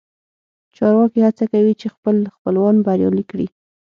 چارواکي 0.75 1.19
هڅه 1.27 1.45
کوي 1.51 1.73
چې 1.81 1.87
خپل 1.95 2.15
خپلوان 2.35 2.75
بریالي 2.85 3.23
کړي 3.31 3.47